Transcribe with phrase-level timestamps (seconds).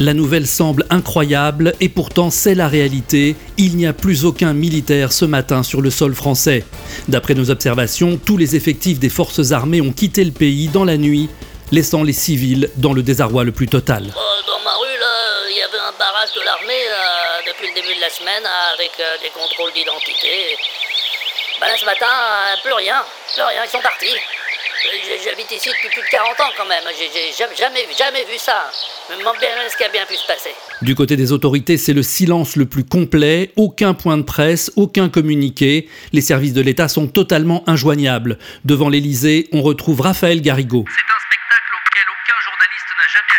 [0.00, 3.34] La nouvelle semble incroyable et pourtant c'est la réalité.
[3.56, 6.64] Il n'y a plus aucun militaire ce matin sur le sol français.
[7.08, 10.96] D'après nos observations, tous les effectifs des forces armées ont quitté le pays dans la
[10.96, 11.28] nuit,
[11.72, 14.04] laissant les civils dans le désarroi le plus total.
[14.14, 14.86] Oh, dans ma rue,
[15.50, 16.84] il y avait un barrage de l'armée
[17.48, 20.56] depuis le début de la semaine avec euh, des contrôles d'identité.
[21.60, 23.02] Bah ce matin, euh, plus rien,
[23.34, 24.14] plus rien, ils sont partis.
[25.24, 26.84] J'habite ici depuis plus de 40 ans quand même.
[26.96, 28.70] J'ai jamais, jamais vu ça.
[29.08, 30.50] Je me demande bien ce qui a bien pu se passer.
[30.82, 33.52] Du côté des autorités, c'est le silence le plus complet.
[33.56, 35.88] Aucun point de presse, aucun communiqué.
[36.12, 38.38] Les services de l'État sont totalement injoignables.
[38.64, 40.84] Devant l'Élysée, on retrouve Raphaël Garrigo.
[40.86, 43.38] C'est un spectacle auquel aucun journaliste n'a jamais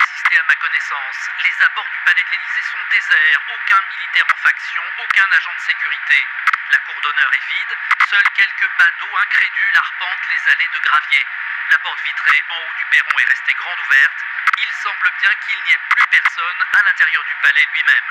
[0.72, 3.42] Les abords du palais de l'Élysée sont déserts.
[3.50, 6.28] Aucun militaire en faction, aucun agent de sécurité.
[6.70, 7.78] La cour d'honneur est vide,
[8.08, 11.26] seuls quelques badauds incrédules arpentent les allées de gravier.
[11.72, 14.18] La porte vitrée en haut du perron est restée grande ouverte.
[14.60, 18.10] Il semble bien qu'il n'y ait plus personne à l'intérieur du palais lui-même.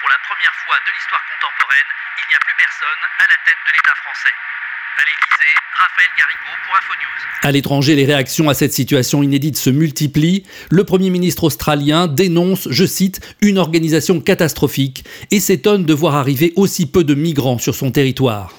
[0.00, 3.58] Pour la première fois de l'histoire contemporaine, il n'y a plus personne à la tête
[3.66, 4.34] de l'État français.
[5.00, 7.20] À l'Élysée, Raphaël Garrigo pour InfoNews.
[7.42, 10.42] À l'étranger, les réactions à cette situation inédite se multiplient.
[10.70, 16.52] Le Premier ministre australien dénonce, je cite, une organisation catastrophique et s'étonne de voir arriver
[16.56, 18.54] aussi peu de migrants sur son territoire.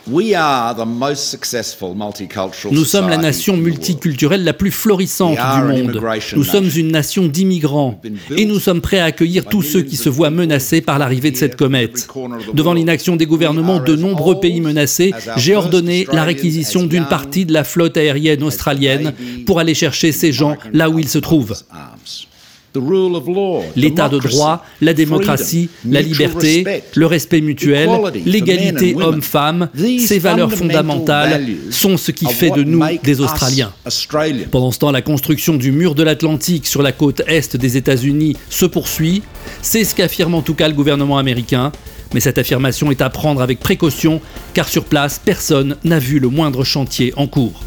[2.72, 6.02] Nous sommes la nation multiculturelle la plus florissante du monde.
[6.36, 8.02] Nous sommes une nation d'immigrants
[8.36, 11.38] et nous sommes prêts à accueillir tous ceux qui se voient menacés par l'arrivée de
[11.38, 12.08] cette comète.
[12.56, 16.23] Devant l'inaction des gouvernements de nombreux pays menacés, j'ai ordonné la
[16.87, 19.13] d'une partie de la flotte aérienne australienne
[19.45, 21.55] pour aller chercher ces gens là où ils se trouvent.
[23.75, 27.89] L'état de droit, la démocratie, la liberté, le respect mutuel,
[28.25, 33.73] l'égalité homme-femme, ces valeurs fondamentales sont ce qui fait de nous des Australiens.
[34.52, 38.38] Pendant ce temps, la construction du mur de l'Atlantique sur la côte est des États-Unis
[38.50, 39.22] se poursuit.
[39.61, 41.72] C'est ce qu'affirme en tout cas le gouvernement américain.
[42.13, 44.19] Mais cette affirmation est à prendre avec précaution,
[44.53, 47.62] car sur place, personne n'a vu le moindre chantier en cours.